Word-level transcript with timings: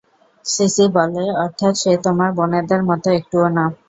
CC 0.45 0.85
বলে, 0.95 1.23
অর্থাৎ, 1.43 1.73
সে 1.81 1.91
তোমার 2.05 2.29
বোনেদের 2.37 2.81
মতো 2.89 3.07
একটুও 3.17 3.47
না। 3.57 3.65